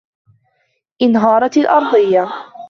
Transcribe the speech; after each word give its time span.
انهارت 1.01 1.57
الأرضية. 1.57 2.29